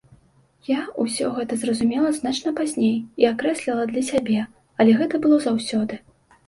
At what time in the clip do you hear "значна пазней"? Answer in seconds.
2.21-2.97